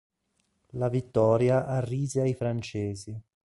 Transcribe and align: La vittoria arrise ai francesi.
La 0.71 0.89
vittoria 0.89 1.67
arrise 1.67 2.21
ai 2.21 2.33
francesi. 2.33 3.15